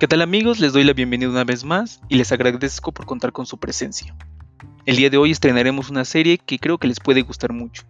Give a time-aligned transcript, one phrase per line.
[0.00, 0.58] ¿Qué tal amigos?
[0.58, 4.16] Les doy la bienvenida una vez más y les agradezco por contar con su presencia.
[4.86, 7.84] El día de hoy estrenaremos una serie que creo que les puede gustar mucho.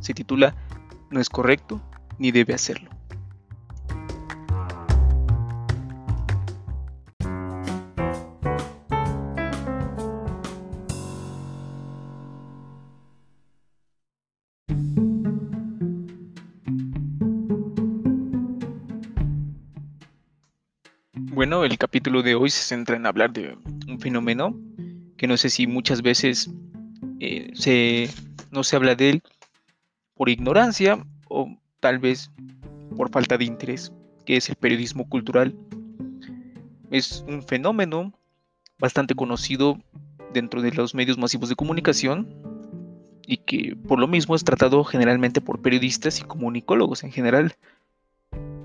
[0.00, 0.56] Se titula
[1.10, 1.82] No es correcto
[2.18, 2.88] ni debe hacerlo.
[21.88, 23.56] Capítulo de hoy se centra en hablar de
[23.88, 24.54] un fenómeno
[25.16, 26.50] que no sé si muchas veces
[27.18, 28.10] eh,
[28.50, 29.22] no se habla de él
[30.14, 31.48] por ignorancia o
[31.80, 32.30] tal vez
[32.94, 33.90] por falta de interés,
[34.26, 35.56] que es el periodismo cultural.
[36.90, 38.12] Es un fenómeno
[38.78, 39.78] bastante conocido
[40.34, 42.28] dentro de los medios masivos de comunicación
[43.26, 47.54] y que por lo mismo es tratado generalmente por periodistas y comunicólogos en general,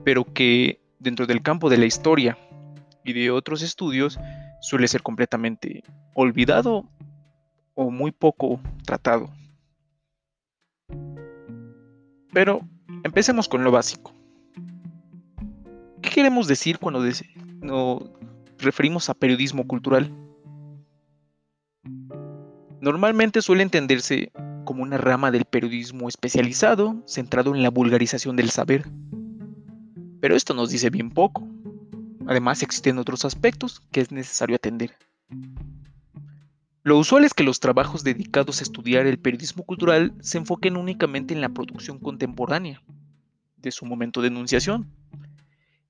[0.04, 2.38] pero que dentro del campo de la historia
[3.04, 4.20] y de otros estudios
[4.62, 6.90] suele ser completamente olvidado
[7.76, 9.30] o muy poco tratado.
[12.34, 12.62] Pero
[13.04, 14.14] empecemos con lo básico.
[16.02, 17.04] ¿Qué queremos decir cuando
[17.62, 18.04] nos
[18.58, 20.12] referimos a periodismo cultural?
[22.82, 24.32] Normalmente suele entenderse
[24.66, 28.86] como una rama del periodismo especializado centrado en la vulgarización del saber.
[30.20, 31.48] Pero esto nos dice bien poco.
[32.28, 34.96] Además existen otros aspectos que es necesario atender.
[36.84, 41.34] Lo usual es que los trabajos dedicados a estudiar el periodismo cultural se enfoquen únicamente
[41.34, 42.82] en la producción contemporánea
[43.58, 44.92] de su momento de enunciación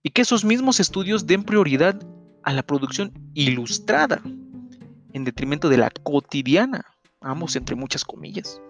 [0.03, 1.99] y que esos mismos estudios den prioridad
[2.43, 4.21] a la producción ilustrada
[5.13, 6.85] en detrimento de la cotidiana,
[7.21, 8.61] vamos entre muchas comillas.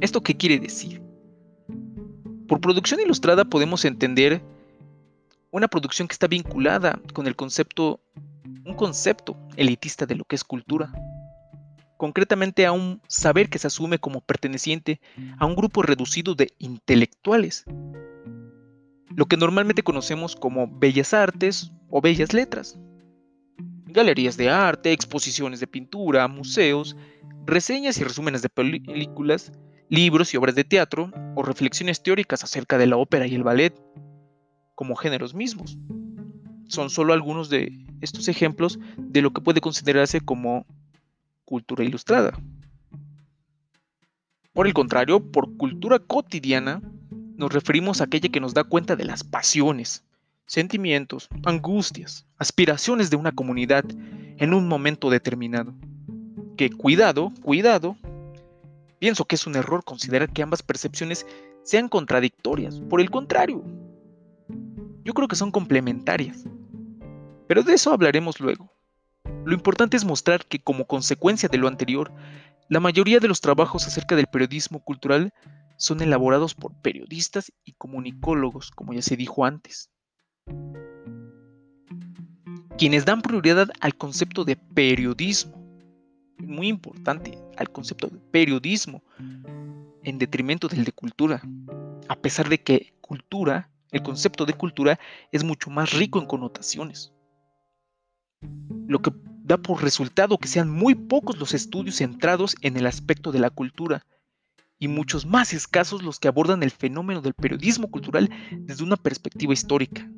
[0.00, 1.02] ¿Esto qué quiere decir?
[2.48, 4.42] Por producción ilustrada podemos entender
[5.50, 8.00] una producción que está vinculada con el concepto,
[8.64, 10.92] un concepto elitista de lo que es cultura,
[11.96, 15.00] concretamente a un saber que se asume como perteneciente
[15.38, 17.64] a un grupo reducido de intelectuales,
[19.14, 22.78] lo que normalmente conocemos como bellas artes o bellas letras.
[23.86, 26.96] Galerías de arte, exposiciones de pintura, museos,
[27.44, 29.52] reseñas y resúmenes de películas,
[29.88, 33.74] libros y obras de teatro o reflexiones teóricas acerca de la ópera y el ballet,
[34.80, 35.76] como géneros mismos.
[36.66, 40.64] Son solo algunos de estos ejemplos de lo que puede considerarse como
[41.44, 42.32] cultura ilustrada.
[44.54, 46.80] Por el contrario, por cultura cotidiana
[47.36, 50.02] nos referimos a aquella que nos da cuenta de las pasiones,
[50.46, 53.84] sentimientos, angustias, aspiraciones de una comunidad
[54.38, 55.74] en un momento determinado.
[56.56, 57.98] Que cuidado, cuidado,
[58.98, 61.26] pienso que es un error considerar que ambas percepciones
[61.64, 62.80] sean contradictorias.
[62.88, 63.62] Por el contrario,
[65.04, 66.44] yo creo que son complementarias.
[67.48, 68.72] Pero de eso hablaremos luego.
[69.44, 72.12] Lo importante es mostrar que como consecuencia de lo anterior,
[72.68, 75.32] la mayoría de los trabajos acerca del periodismo cultural
[75.76, 79.90] son elaborados por periodistas y comunicólogos, como ya se dijo antes,
[82.76, 85.56] quienes dan prioridad al concepto de periodismo,
[86.38, 89.02] muy importante, al concepto de periodismo,
[90.02, 91.42] en detrimento del de cultura,
[92.08, 94.98] a pesar de que cultura el concepto de cultura
[95.32, 97.12] es mucho más rico en connotaciones.
[98.86, 99.12] Lo que
[99.42, 103.50] da por resultado que sean muy pocos los estudios centrados en el aspecto de la
[103.50, 104.06] cultura
[104.78, 109.52] y muchos más escasos los que abordan el fenómeno del periodismo cultural desde una perspectiva
[109.52, 110.08] histórica.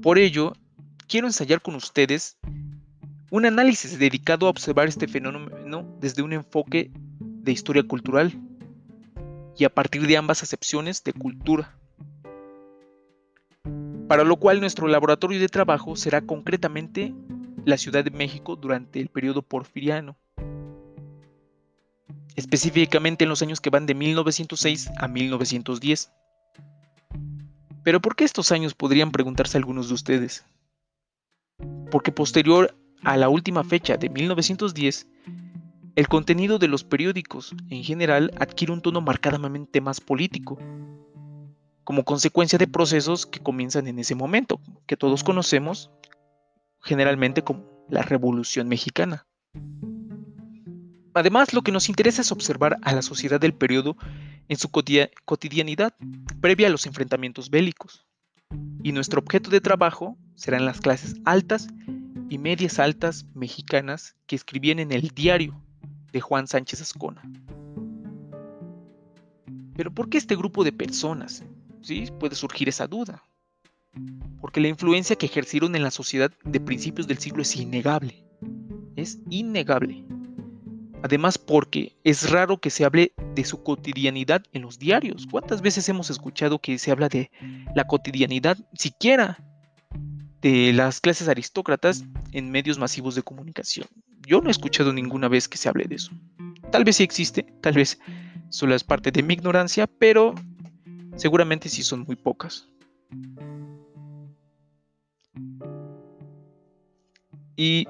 [0.00, 0.54] Por ello,
[1.06, 2.38] quiero ensayar con ustedes
[3.30, 6.90] un análisis dedicado a observar este fenómeno desde un enfoque
[7.20, 8.32] de historia cultural
[9.58, 11.76] y a partir de ambas acepciones de cultura
[14.12, 17.14] para lo cual nuestro laboratorio de trabajo será concretamente
[17.64, 20.18] la Ciudad de México durante el periodo porfiriano,
[22.36, 26.12] específicamente en los años que van de 1906 a 1910.
[27.82, 30.44] Pero ¿por qué estos años podrían preguntarse algunos de ustedes?
[31.90, 35.06] Porque posterior a la última fecha de 1910,
[35.96, 40.58] el contenido de los periódicos en general adquiere un tono marcadamente más político,
[41.84, 45.90] como consecuencia de procesos que comienzan en ese momento, que todos conocemos
[46.80, 49.26] generalmente como la Revolución Mexicana.
[51.14, 53.96] Además, lo que nos interesa es observar a la sociedad del periodo
[54.48, 55.94] en su cotidianidad
[56.40, 58.06] previa a los enfrentamientos bélicos.
[58.82, 61.68] Y nuestro objeto de trabajo serán las clases altas
[62.28, 65.62] y medias altas mexicanas que escribían en el diario
[66.12, 67.22] de Juan Sánchez Ascona.
[69.76, 71.44] Pero ¿por qué este grupo de personas?
[71.82, 72.08] ¿Sí?
[72.18, 73.22] Puede surgir esa duda.
[74.40, 78.24] porque la influencia que ejercieron en la sociedad de principios del siglo es innegable.
[78.96, 80.02] Es innegable.
[81.02, 85.26] Además porque es raro que se hable de su cotidianidad en los diarios.
[85.30, 87.30] ¿Cuántas veces hemos escuchado que se habla de
[87.74, 89.38] la cotidianidad, siquiera
[90.40, 93.86] de las clases aristócratas en medios masivos de comunicación?
[94.26, 96.12] Yo no he escuchado ninguna vez que se hable de eso.
[96.70, 97.98] Tal vez sí existe, tal vez
[98.48, 100.34] solo es parte de mi ignorancia, pero
[101.16, 102.68] seguramente sí son muy pocas.
[107.56, 107.86] ¿Y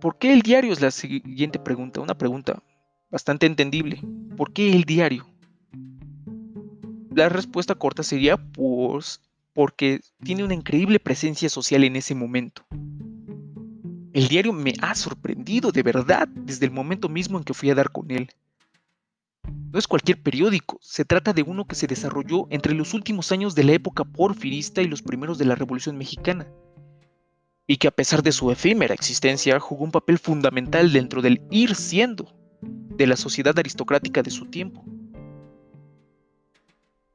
[0.00, 0.72] por qué el diario?
[0.72, 2.62] Es la siguiente pregunta, una pregunta
[3.10, 4.00] bastante entendible.
[4.36, 5.26] ¿Por qué el diario?
[7.14, 9.20] La respuesta corta sería pues
[9.54, 12.64] porque tiene una increíble presencia social en ese momento.
[14.12, 17.74] El diario me ha sorprendido de verdad desde el momento mismo en que fui a
[17.74, 18.30] dar con él.
[19.44, 23.54] No es cualquier periódico, se trata de uno que se desarrolló entre los últimos años
[23.54, 26.46] de la época porfirista y los primeros de la Revolución Mexicana,
[27.66, 31.74] y que a pesar de su efímera existencia jugó un papel fundamental dentro del ir
[31.74, 34.84] siendo de la sociedad aristocrática de su tiempo.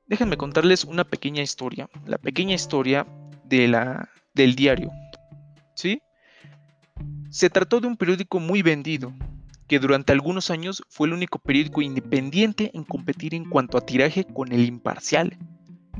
[0.08, 3.06] Déjenme contarles una pequeña historia, la pequeña historia
[3.44, 4.90] de la, del diario.
[5.76, 6.02] ¿Sí?
[7.30, 9.14] Se trató de un periódico muy vendido,
[9.68, 14.26] que durante algunos años fue el único periódico independiente en competir en cuanto a tiraje
[14.26, 15.38] con el Imparcial,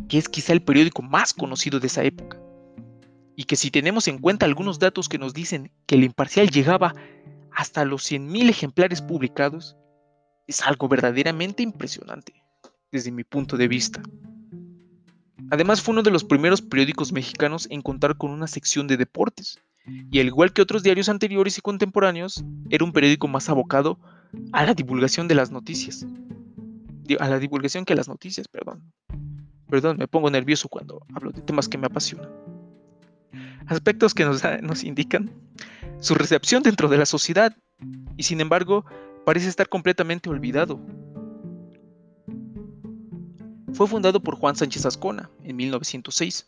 [0.08, 2.40] que es quizá el periódico más conocido de esa época.
[3.36, 6.96] Y que si tenemos en cuenta algunos datos que nos dicen que el Imparcial llegaba
[7.52, 9.76] hasta los 100.000 ejemplares publicados,
[10.48, 12.42] es algo verdaderamente impresionante,
[12.92, 14.02] desde mi punto de vista.
[15.52, 19.60] Además fue uno de los primeros periódicos mexicanos en contar con una sección de deportes,
[19.88, 24.00] y al igual que otros diarios anteriores y contemporáneos, era un periódico más abocado
[24.52, 26.06] a la divulgación de las noticias.
[27.20, 28.84] A la divulgación que a las noticias, perdón.
[29.70, 32.30] Perdón, me pongo nervioso cuando hablo de temas que me apasionan.
[33.68, 35.32] Aspectos que nos, nos indican
[36.00, 37.56] su recepción dentro de la sociedad
[38.18, 38.86] y sin embargo
[39.26, 40.80] parece estar completamente olvidado.
[43.74, 46.48] Fue fundado por Juan Sánchez Ascona en 1906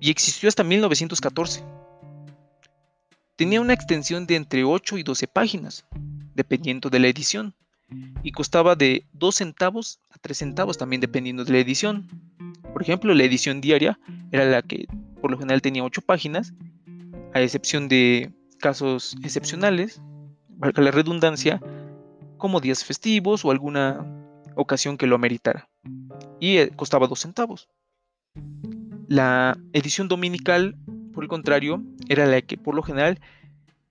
[0.00, 1.62] y existió hasta 1914
[3.42, 5.84] Tenía una extensión de entre 8 y 12 páginas,
[6.36, 7.56] dependiendo de la edición,
[8.22, 12.06] y costaba de 2 centavos a 3 centavos también dependiendo de la edición.
[12.72, 13.98] Por ejemplo, la edición diaria
[14.30, 14.86] era la que
[15.20, 16.54] por lo general tenía 8 páginas,
[17.34, 18.30] a excepción de
[18.60, 20.00] casos excepcionales,
[20.50, 21.60] valga la redundancia,
[22.38, 24.06] como días festivos o alguna
[24.54, 25.68] ocasión que lo ameritara.
[26.38, 27.68] Y eh, costaba 2 centavos.
[29.08, 30.76] La edición dominical
[31.12, 33.20] por el contrario, era la que por lo general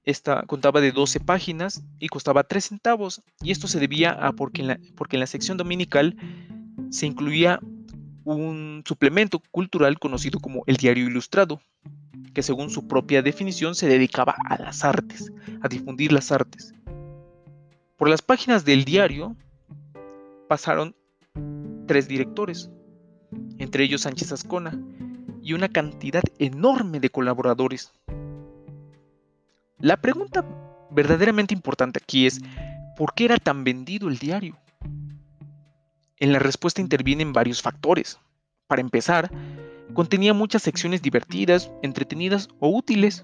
[0.04, 3.22] esta contaba de 12 páginas y costaba 3 centavos.
[3.42, 6.16] Y esto se debía a porque porque en la sección dominical
[6.90, 7.60] se incluía
[8.24, 11.62] un suplemento cultural conocido como el Diario Ilustrado,
[12.34, 15.32] que según su propia definición se dedicaba a las artes,
[15.62, 16.74] a difundir las artes.
[17.98, 19.36] Por las páginas del diario
[20.48, 20.96] pasaron
[21.88, 22.72] tres directores,
[23.58, 24.80] entre ellos Sánchez Ascona,
[25.54, 27.92] una cantidad enorme de colaboradores.
[29.80, 30.46] La pregunta
[30.92, 32.40] verdaderamente importante aquí es,
[32.98, 34.58] ¿por qué era tan vendido el diario?
[36.18, 38.20] En la respuesta intervienen varios factores.
[38.68, 39.32] Para empezar,
[39.94, 43.24] contenía muchas secciones divertidas, entretenidas o útiles.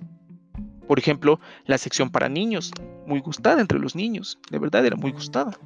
[0.87, 2.71] Por ejemplo, la sección para niños,
[3.05, 5.59] muy gustada entre los niños, de verdad era muy gustada.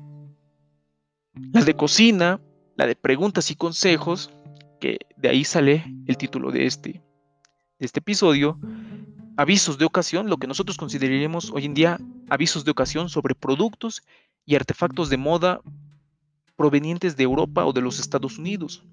[1.54, 2.42] La de cocina,
[2.76, 4.30] la de preguntas y consejos,
[4.82, 6.92] que de ahí sale el título de este,
[7.80, 8.60] de este episodio,
[9.38, 14.02] avisos de ocasión, lo que nosotros consideraríamos hoy en día avisos de ocasión sobre productos
[14.46, 15.62] y artefactos de moda
[16.58, 18.84] provenientes de Europa o de los Estados Unidos.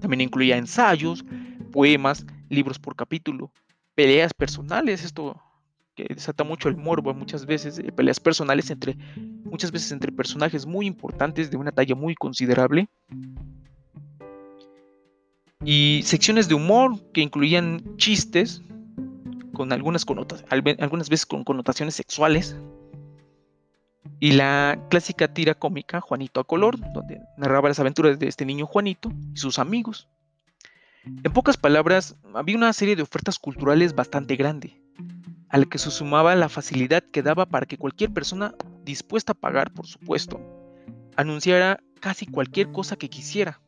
[0.00, 1.24] También incluía ensayos,
[1.72, 3.50] poemas, libros por capítulo,
[3.94, 5.40] peleas personales, esto
[5.94, 8.98] que desata mucho el morbo muchas veces, eh, peleas personales entre
[9.44, 12.88] muchas veces entre personajes muy importantes de una talla muy considerable
[15.66, 18.62] y secciones de humor que incluían chistes
[19.52, 20.06] con algunas
[20.48, 22.56] algunas veces con connotaciones sexuales.
[24.20, 28.64] Y la clásica tira cómica Juanito a color, donde narraba las aventuras de este niño
[28.64, 30.08] Juanito y sus amigos.
[31.04, 34.80] En pocas palabras, había una serie de ofertas culturales bastante grande,
[35.48, 38.54] a la que se sumaba la facilidad que daba para que cualquier persona
[38.84, 40.40] dispuesta a pagar, por supuesto,
[41.16, 43.60] anunciara casi cualquier cosa que quisiera,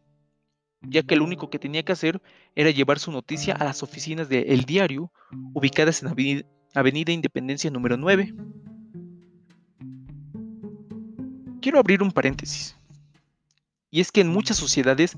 [0.83, 2.23] ya que lo único que tenía que hacer
[2.55, 5.13] era llevar su noticia a las oficinas de El Diario,
[5.55, 6.45] ubicadas en
[6.75, 8.35] Avenida, Independencia número 9.
[11.61, 12.77] Quiero abrir un paréntesis.
[13.91, 15.17] Y es que en muchas sociedades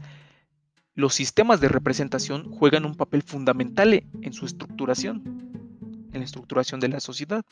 [0.95, 5.23] los sistemas de representación juegan un papel fundamental en su estructuración,
[6.13, 7.45] en la estructuración de la sociedad.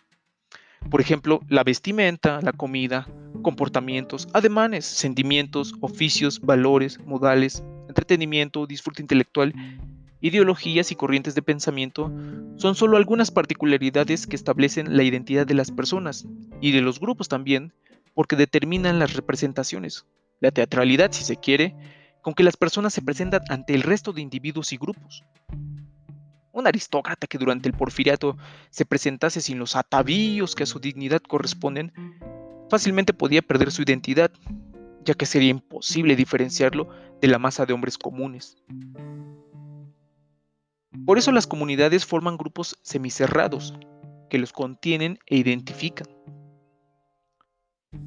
[0.90, 3.08] Por ejemplo, la vestimenta, la comida,
[3.42, 9.54] comportamientos, ademanes, sentimientos, oficios, valores, modales, entretenimiento, disfrute intelectual,
[10.20, 12.12] ideologías y corrientes de pensamiento
[12.56, 16.26] son solo algunas particularidades que establecen la identidad de las personas
[16.60, 17.72] y de los grupos también,
[18.14, 20.06] porque determinan las representaciones,
[20.40, 21.74] la teatralidad si se quiere,
[22.20, 25.24] con que las personas se presentan ante el resto de individuos y grupos.
[26.52, 28.36] Un aristócrata que durante el porfiriato
[28.70, 31.92] se presentase sin los atavíos que a su dignidad corresponden,
[32.68, 34.32] fácilmente podía perder su identidad,
[35.08, 36.86] ya que sería imposible diferenciarlo
[37.22, 38.58] de la masa de hombres comunes.
[41.06, 43.74] Por eso las comunidades forman grupos semicerrados,
[44.28, 46.06] que los contienen e identifican.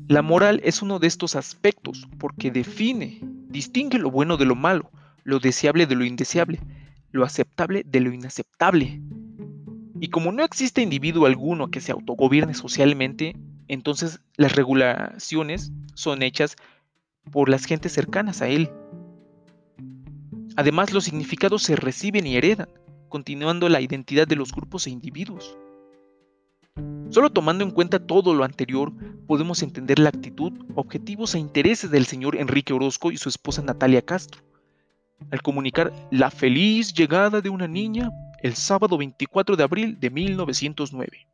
[0.07, 4.91] La moral es uno de estos aspectos porque define, distingue lo bueno de lo malo,
[5.23, 6.59] lo deseable de lo indeseable,
[7.09, 9.01] lo aceptable de lo inaceptable.
[9.99, 13.35] Y como no existe individuo alguno que se autogobierne socialmente,
[13.67, 16.55] entonces las regulaciones son hechas
[17.29, 18.71] por las gentes cercanas a él.
[20.55, 22.69] Además, los significados se reciben y heredan,
[23.09, 25.57] continuando la identidad de los grupos e individuos.
[27.09, 28.93] Solo tomando en cuenta todo lo anterior,
[29.27, 34.01] podemos entender la actitud, objetivos e intereses del señor Enrique Orozco y su esposa Natalia
[34.01, 34.41] Castro,
[35.29, 38.09] al comunicar la feliz llegada de una niña
[38.41, 41.27] el sábado 24 de abril de 1909,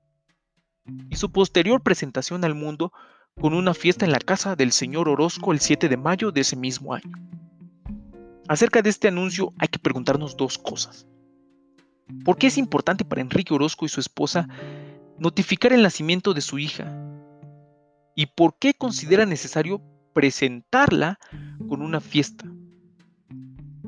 [1.10, 2.92] y su posterior presentación al mundo
[3.40, 6.56] con una fiesta en la casa del señor Orozco el 7 de mayo de ese
[6.56, 7.12] mismo año.
[8.48, 11.06] Acerca de este anuncio hay que preguntarnos dos cosas.
[12.24, 14.48] ¿Por qué es importante para Enrique Orozco y su esposa
[15.20, 16.96] notificar el nacimiento de su hija?
[18.16, 19.82] ¿Y por qué considera necesario
[20.14, 21.20] presentarla
[21.68, 22.46] con una fiesta?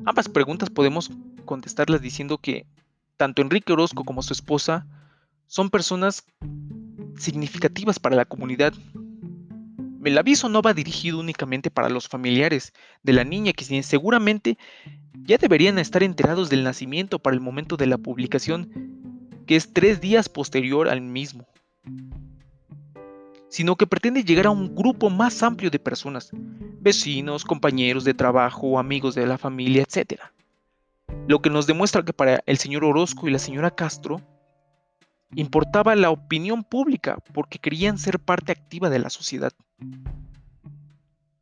[0.04, 1.10] Ambas preguntas podemos
[1.44, 2.66] contestarlas diciendo que
[3.16, 4.86] tanto Enrique Orozco como su esposa
[5.46, 6.24] son personas
[7.16, 8.72] significativas para la comunidad.
[10.02, 14.56] El aviso no va dirigido únicamente para los familiares de la niña que seguramente
[15.12, 18.70] ya deberían estar enterados del nacimiento para el momento de la publicación,
[19.46, 21.46] que es tres días posterior al mismo,
[23.48, 26.30] sino que pretende llegar a un grupo más amplio de personas,
[26.80, 30.20] vecinos, compañeros de trabajo, amigos de la familia, etc.
[31.28, 34.22] Lo que nos demuestra que para el señor Orozco y la señora Castro
[35.34, 39.52] importaba la opinión pública porque querían ser parte activa de la sociedad.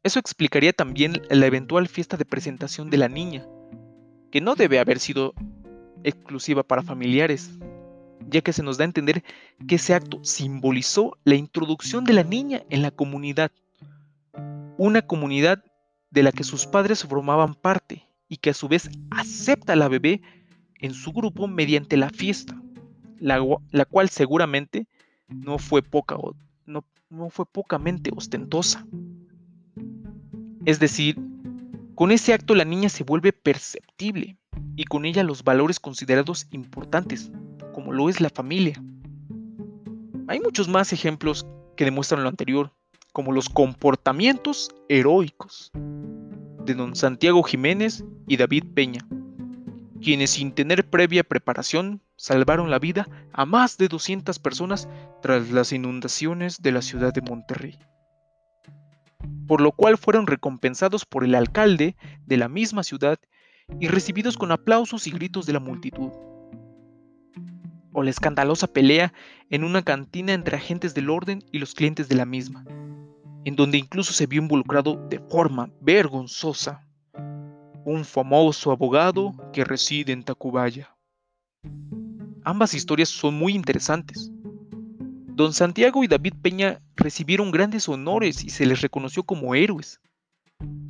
[0.02, 3.46] Eso explicaría también la eventual fiesta de presentación de la niña,
[4.30, 5.34] que no debe haber sido
[6.04, 7.50] exclusiva para familiares,
[8.28, 9.24] ya que se nos da a entender
[9.66, 13.50] que ese acto simbolizó la introducción de la niña en la comunidad,
[14.76, 15.64] una comunidad
[16.10, 19.88] de la que sus padres formaban parte y que a su vez acepta a la
[19.88, 20.22] bebé
[20.78, 22.56] en su grupo mediante la fiesta,
[23.20, 24.86] la, cual seguramente
[25.28, 26.16] no fue, poca,
[26.66, 28.86] no, no fue pocamente ostentosa.
[30.64, 31.18] Es decir,
[31.94, 34.36] con ese acto la niña se vuelve perceptible
[34.76, 37.30] y con ella los valores considerados importantes,
[37.72, 38.82] como lo es la familia.
[40.28, 41.46] Hay muchos más ejemplos
[41.76, 42.72] que demuestran lo anterior,
[43.12, 45.72] como los comportamientos heroicos
[46.64, 49.00] de don Santiago Jiménez y David Peña,
[50.02, 54.88] quienes sin tener previa preparación salvaron la vida a más de 200 personas
[55.22, 57.78] tras las inundaciones de la ciudad de Monterrey
[59.48, 63.18] por lo cual fueron recompensados por el alcalde de la misma ciudad
[63.80, 66.10] y recibidos con aplausos y gritos de la multitud.
[67.92, 69.12] O la escandalosa pelea
[69.50, 72.64] en una cantina entre agentes del orden y los clientes de la misma,
[73.44, 76.86] en donde incluso se vio involucrado de forma vergonzosa
[77.88, 80.94] un famoso abogado que reside en Tacubaya.
[82.44, 84.30] Ambas historias son muy interesantes,
[85.38, 90.00] Don Santiago y David Peña recibieron grandes honores y se les reconoció como héroes.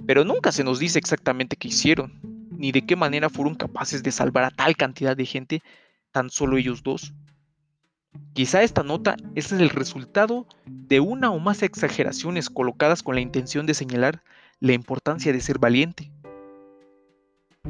[0.07, 2.19] Pero nunca se nos dice exactamente qué hicieron,
[2.50, 5.62] ni de qué manera fueron capaces de salvar a tal cantidad de gente
[6.12, 7.12] tan solo ellos dos.
[8.33, 13.67] Quizá esta nota es el resultado de una o más exageraciones colocadas con la intención
[13.67, 14.23] de señalar
[14.61, 16.11] la importancia de ser valiente.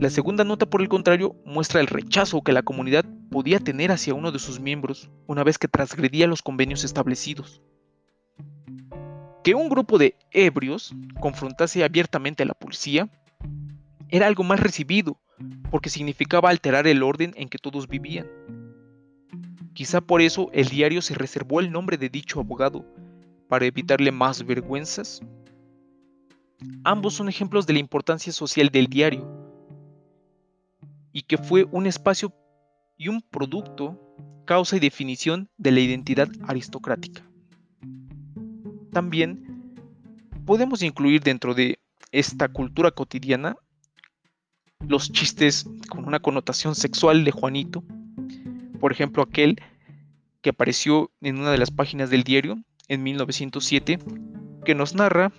[0.00, 4.14] La segunda nota, por el contrario, muestra el rechazo que la comunidad podía tener hacia
[4.14, 7.60] uno de sus miembros una vez que transgredía los convenios establecidos.
[9.42, 13.10] Que un grupo de ebrios confrontase abiertamente a la policía
[14.08, 15.18] era algo mal recibido,
[15.68, 18.28] porque significaba alterar el orden en que todos vivían.
[19.74, 22.84] Quizá por eso el diario se reservó el nombre de dicho abogado,
[23.48, 25.22] para evitarle más vergüenzas.
[26.84, 29.37] Ambos son ejemplos de la importancia social del diario,
[31.18, 32.32] y que fue un espacio
[32.96, 33.98] y un producto,
[34.44, 37.28] causa y definición de la identidad aristocrática.
[38.92, 39.74] También
[40.46, 41.80] podemos incluir dentro de
[42.12, 43.56] esta cultura cotidiana
[44.86, 47.82] los chistes con una connotación sexual de Juanito,
[48.78, 49.60] por ejemplo aquel
[50.40, 53.98] que apareció en una de las páginas del diario en 1907,
[54.64, 55.32] que nos narra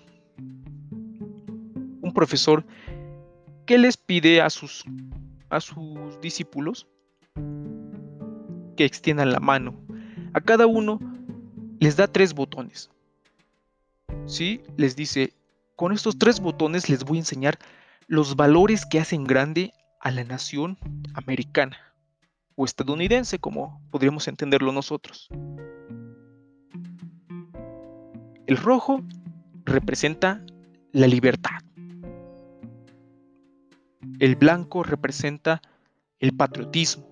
[2.02, 2.66] un profesor
[3.66, 4.84] que les pide a sus,
[5.50, 6.88] a sus discípulos
[8.76, 9.76] que extiendan la mano.
[10.34, 11.00] A cada uno
[11.80, 12.90] les da tres botones.
[14.26, 14.62] ¿Sí?
[14.78, 15.34] Les dice,
[15.76, 17.58] con estos tres botones les voy a enseñar
[18.08, 20.78] los valores que hacen grande a la nación
[21.14, 21.78] americana
[22.56, 25.30] o estadounidense, como podríamos entenderlo nosotros.
[28.48, 29.02] El rojo
[29.64, 30.44] representa
[30.92, 31.62] la libertad.
[34.20, 35.62] El blanco representa
[36.20, 37.08] el patriotismo.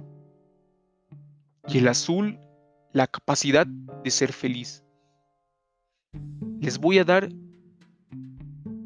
[1.69, 2.37] Y el azul
[2.91, 4.83] la capacidad de ser feliz.
[6.59, 7.29] Les voy a dar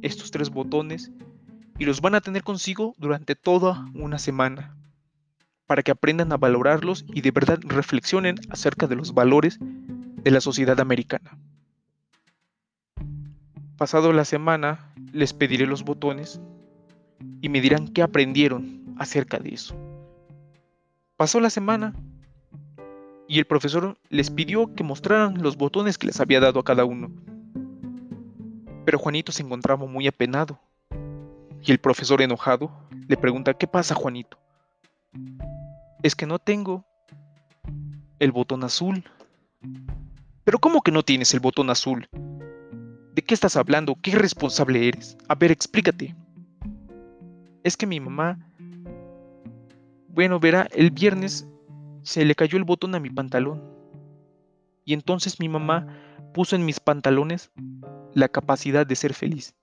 [0.03, 1.11] estos tres botones
[1.79, 4.77] y los van a tener consigo durante toda una semana
[5.65, 10.41] para que aprendan a valorarlos y de verdad reflexionen acerca de los valores de la
[10.41, 11.39] sociedad americana.
[13.77, 16.39] Pasado la semana, les pediré los botones
[17.41, 19.75] y me dirán qué aprendieron acerca de eso.
[21.17, 21.93] Pasó la semana
[23.27, 26.85] y el profesor les pidió que mostraran los botones que les había dado a cada
[26.85, 27.11] uno.
[28.85, 30.59] Pero Juanito se encontraba muy apenado
[31.63, 32.71] y el profesor enojado
[33.07, 34.37] le pregunta, ¿qué pasa Juanito?
[36.03, 36.85] Es que no tengo
[38.19, 39.03] el botón azul.
[40.43, 42.07] Pero ¿cómo que no tienes el botón azul?
[43.13, 43.95] ¿De qué estás hablando?
[44.01, 45.17] ¿Qué responsable eres?
[45.27, 46.15] A ver, explícate.
[47.63, 48.39] Es que mi mamá...
[50.07, 51.47] Bueno, verá, el viernes
[52.03, 53.63] se le cayó el botón a mi pantalón.
[54.83, 55.87] Y entonces mi mamá
[56.33, 57.51] puso en mis pantalones
[58.13, 59.55] la capacidad de ser feliz.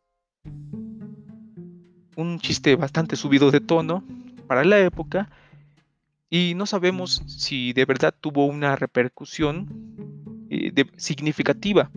[2.17, 4.05] Un chiste bastante subido de tono
[4.47, 5.29] para la época,
[6.31, 11.91] y no sabemos si de verdad tuvo una repercusión eh, significativa,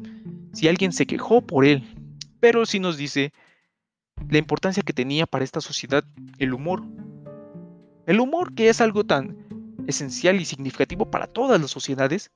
[0.54, 1.84] si alguien se quejó por él,
[2.40, 3.34] pero sí nos dice
[4.30, 6.04] la importancia que tenía para esta sociedad
[6.38, 6.84] el humor.
[8.06, 9.38] El humor que es algo tan
[9.88, 12.32] esencial y significativo para todas las sociedades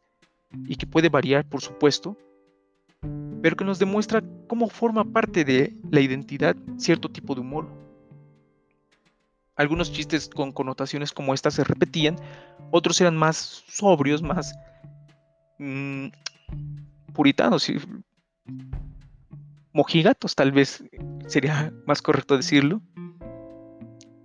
[0.67, 2.17] y que puede variar, por supuesto,
[3.41, 7.67] pero que nos demuestra cómo forma parte de la identidad cierto tipo de humor.
[9.55, 12.17] Algunos chistes con connotaciones como esta se repetían,
[12.71, 14.53] otros eran más sobrios, más
[15.59, 16.07] mm,
[17.13, 17.69] puritanos
[19.75, 20.83] mojigatos, tal vez
[21.27, 22.81] sería más correcto decirlo,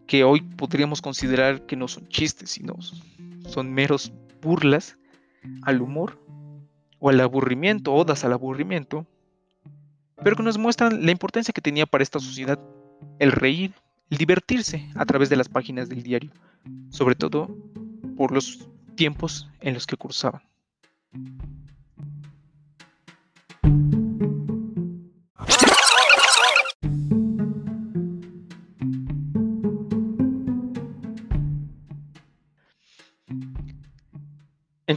[0.07, 2.77] que hoy podríamos considerar que no son chistes, sino
[3.47, 4.97] son meros burlas
[5.63, 6.19] al humor
[6.99, 9.07] o al aburrimiento, odas al aburrimiento,
[10.23, 12.59] pero que nos muestran la importancia que tenía para esta sociedad
[13.19, 13.75] el reír
[14.11, 16.33] el divertirse a través de las páginas del diario,
[16.91, 17.57] sobre todo
[18.17, 20.43] por los tiempos en los que cursaban.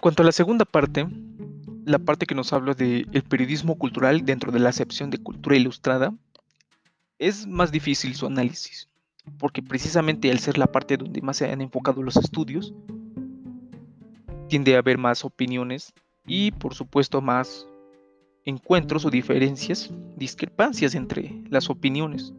[0.03, 1.07] Cuanto a la segunda parte,
[1.85, 6.13] la parte que nos habla del periodismo cultural dentro de la acepción de cultura ilustrada,
[7.19, 8.89] es más difícil su análisis
[9.37, 12.73] porque precisamente al ser la parte donde más se han enfocado los estudios,
[14.49, 15.93] tiende a haber más opiniones
[16.25, 17.65] y por supuesto más
[18.43, 22.33] encuentros o diferencias, discrepancias entre las opiniones.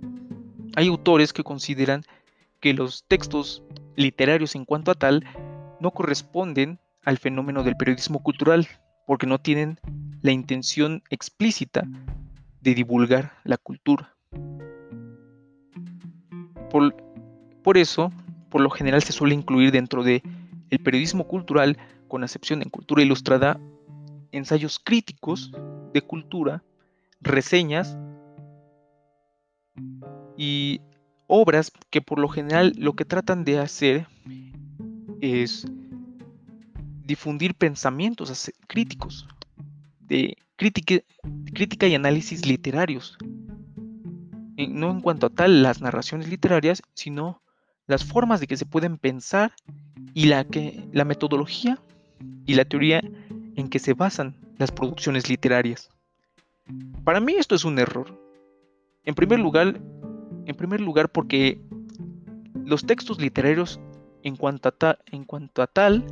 [0.77, 2.05] Hay autores que consideran
[2.61, 3.63] que los textos
[3.97, 5.25] literarios en cuanto a tal
[5.81, 8.69] no corresponden al fenómeno del periodismo cultural
[9.07, 9.79] porque no tienen
[10.23, 11.85] la intención explícita
[12.61, 14.15] de divulgar la cultura.
[17.63, 18.11] Por, eso,
[18.51, 20.23] por lo general se suele incluir dentro de
[20.71, 23.61] el periodismo cultural, con acepción en cultura ilustrada,
[24.33, 25.53] ensayos críticos
[25.93, 26.65] de cultura,
[27.21, 27.97] reseñas
[30.37, 30.81] y
[31.27, 34.09] obras que por lo general lo que tratan de hacer
[35.21, 35.67] es
[37.05, 39.29] difundir pensamientos críticos,
[40.01, 41.05] de crítica,
[41.53, 43.17] crítica y análisis literarios,
[44.57, 47.43] no en cuanto a tal las narraciones literarias, sino
[47.87, 49.53] las formas de que se pueden pensar
[50.15, 51.79] y la, que, la metodología
[52.47, 53.03] y la teoría
[53.57, 55.91] en que se basan las producciones literarias.
[57.05, 58.19] Para mí esto es un error.
[59.05, 59.81] En primer lugar,
[60.47, 61.61] en primer lugar porque
[62.65, 63.81] los textos literarios
[64.23, 66.07] en cuanto a, en cuanto a tal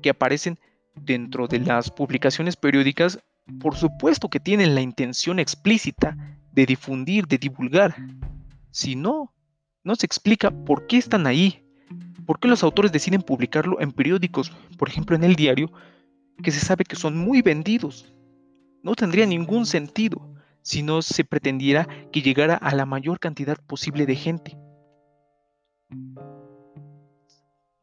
[0.00, 0.58] que aparecen
[0.94, 3.20] dentro de las publicaciones periódicas,
[3.60, 6.16] por supuesto que tienen la intención explícita
[6.52, 7.94] de difundir, de divulgar.
[8.70, 9.32] Si no,
[9.84, 11.64] no se explica por qué están ahí,
[12.26, 15.72] por qué los autores deciden publicarlo en periódicos, por ejemplo en el diario,
[16.42, 18.12] que se sabe que son muy vendidos.
[18.82, 24.04] No tendría ningún sentido si no se pretendiera que llegara a la mayor cantidad posible
[24.06, 24.58] de gente.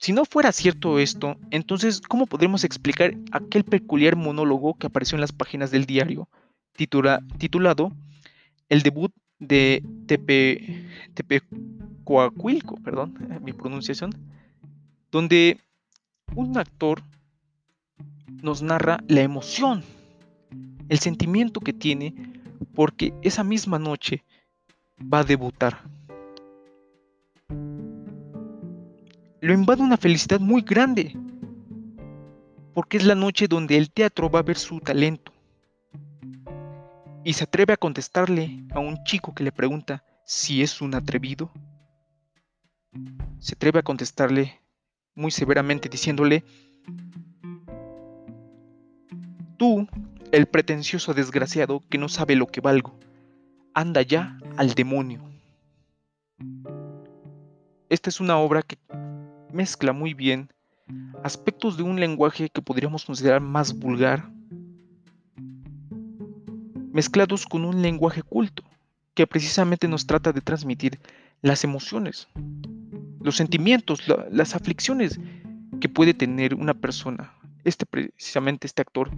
[0.06, 5.22] Si no fuera cierto esto, entonces, ¿cómo podremos explicar aquel peculiar monólogo que apareció en
[5.22, 6.30] las páginas del diario,
[6.74, 7.92] titulado
[8.70, 14.12] El debut de Tepe, Tepecuacuilco, perdón, mi pronunciación,
[15.10, 15.60] donde
[16.36, 17.02] un actor
[18.44, 19.84] nos narra la emoción,
[20.88, 22.14] el sentimiento que tiene
[22.76, 24.24] porque esa misma noche
[25.02, 25.95] va a debutar.
[29.46, 31.16] Lo invade una felicidad muy grande,
[32.74, 35.32] porque es la noche donde el teatro va a ver su talento.
[37.24, 41.52] Y se atreve a contestarle a un chico que le pregunta si es un atrevido.
[43.38, 44.60] Se atreve a contestarle
[45.14, 46.44] muy severamente diciéndole,
[49.58, 49.88] tú
[50.32, 52.98] el pretencioso desgraciado que no sabe lo que valgo.
[53.76, 55.22] Anda ya al demonio.
[57.90, 58.80] Esta es una obra que
[59.52, 60.50] mezcla muy bien
[61.24, 64.30] aspectos de un lenguaje que podríamos considerar más vulgar,
[66.92, 68.64] mezclados con un lenguaje culto,
[69.14, 71.00] que precisamente nos trata de transmitir
[71.42, 72.28] las emociones,
[73.22, 75.20] los sentimientos, las aflicciones
[75.80, 77.34] que puede tener una persona.
[77.64, 79.10] Este precisamente este actor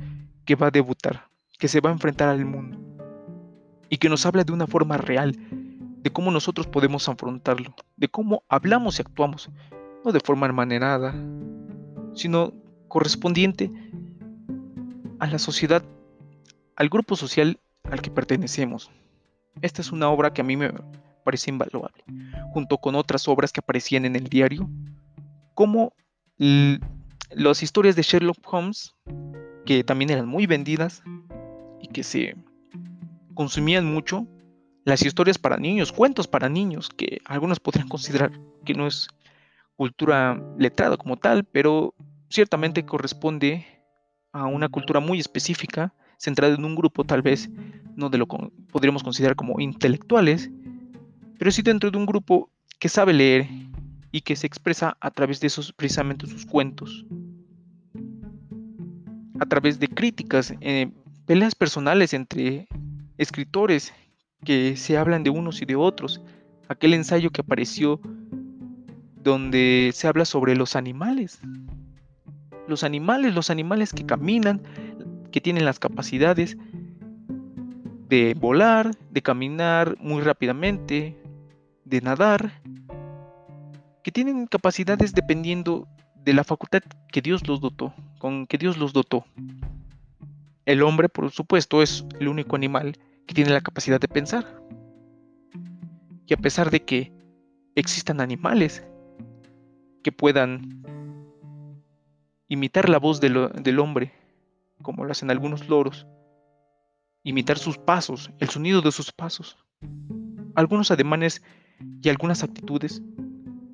[0.46, 1.28] que va a debutar,
[1.60, 2.80] que se va a enfrentar al mundo
[3.90, 5.36] y que nos habla de una forma real
[6.08, 9.50] de cómo nosotros podemos afrontarlo, de cómo hablamos y actuamos,
[10.04, 11.14] no de forma manera
[12.14, 12.54] sino
[12.88, 13.72] correspondiente
[15.20, 15.84] a la sociedad,
[16.76, 18.92] al grupo social al que pertenecemos.
[19.62, 20.72] Esta es una obra que a mí me
[21.24, 22.04] parece invaluable,
[22.52, 24.70] junto con otras obras que aparecían en el diario,
[25.54, 25.94] como
[26.38, 28.96] las historias de Sherlock Holmes
[29.66, 31.04] que también eran muy vendidas
[31.82, 32.36] y que se
[33.34, 34.26] consumían mucho.
[34.86, 38.32] Las historias para niños, cuentos para niños, que algunos podrían considerar
[38.64, 39.10] que no es
[39.78, 41.94] cultura letrada como tal, pero
[42.30, 43.66] ciertamente corresponde
[44.34, 47.50] a una cultura muy específica, centrada en un grupo tal vez,
[47.96, 48.38] no de lo que
[48.72, 50.50] podríamos considerar como intelectuales,
[51.40, 53.48] pero sí dentro de un grupo que sabe leer
[54.12, 57.06] y que se expresa a través de esos precisamente sus cuentos
[59.40, 60.92] a través de críticas, eh,
[61.26, 62.68] peleas personales entre
[63.18, 63.94] escritores
[64.44, 66.22] que se hablan de unos y de otros.
[66.68, 68.00] Aquel ensayo que apareció
[69.23, 71.39] donde se habla sobre los animales.
[72.67, 74.62] Los animales, los animales que caminan,
[75.32, 76.58] que tienen las capacidades
[78.10, 81.17] de volar, de caminar muy rápidamente,
[81.86, 82.62] de nadar,
[84.03, 85.88] que tienen capacidades dependiendo
[86.23, 89.25] de la facultad que Dios los dotó, con que Dios los dotó.
[90.65, 94.62] El hombre, por supuesto, es el único animal que tiene la capacidad de pensar.
[96.25, 97.13] Y a pesar de que
[97.75, 98.84] existan animales
[100.08, 100.86] que puedan
[102.48, 104.13] imitar la voz del hombre,
[104.82, 106.08] como lo hacen algunos loros,
[107.26, 109.58] imitar sus pasos, el sonido de sus pasos,
[110.56, 111.43] algunos ademanes
[112.02, 113.02] y algunas actitudes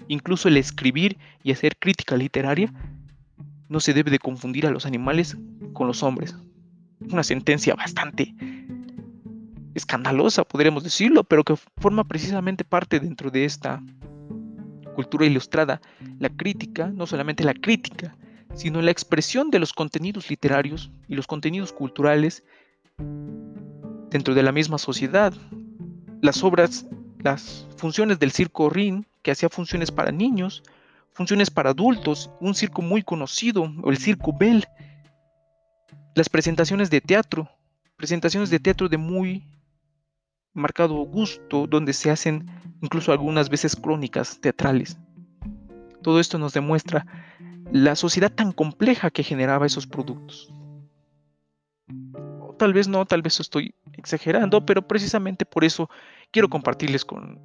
[0.08, 2.74] Incluso el escribir y hacer crítica literaria
[3.69, 5.38] no se debe de confundir a los animales
[5.74, 6.36] con los hombres.
[7.12, 8.34] Una sentencia bastante
[9.76, 13.84] escandalosa, podríamos decirlo, pero que forma precisamente parte dentro de esta
[14.93, 15.82] cultura ilustrada.
[16.19, 18.15] La crítica, no solamente la crítica,
[18.56, 22.43] sino la expresión de los contenidos literarios y los contenidos culturales
[24.10, 25.34] dentro de la misma sociedad.
[26.21, 26.86] Las obras,
[27.19, 30.63] las funciones del circo Rin que hacía funciones para niños,
[31.13, 34.65] funciones para adultos, un circo muy conocido, o el Circo Bell,
[36.15, 37.49] las presentaciones de teatro,
[37.95, 39.43] presentaciones de teatro de muy
[40.54, 42.48] marcado gusto, donde se hacen
[42.82, 44.98] incluso algunas veces crónicas teatrales.
[46.02, 47.06] Todo esto nos demuestra
[47.72, 50.54] la sociedad tan compleja que generaba esos productos.
[52.58, 55.89] Tal vez no, tal vez estoy exagerando, pero precisamente por eso
[56.32, 57.39] quiero compartirles con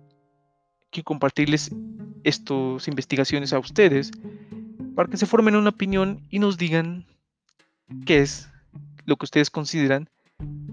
[0.91, 1.71] que compartirles
[2.25, 4.11] estas investigaciones a ustedes
[4.95, 7.07] para que se formen una opinión y nos digan
[8.05, 8.49] qué es
[9.05, 10.09] lo que ustedes consideran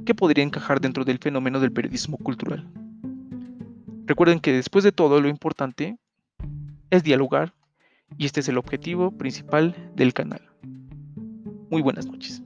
[0.06, 2.67] que podría encajar dentro del fenómeno del periodismo cultural.
[4.06, 5.97] Recuerden que después de todo lo importante
[6.91, 7.54] es dialogar
[8.17, 10.41] Y este es el objetivo principal del canal.
[11.69, 12.41] Muy buenas noches.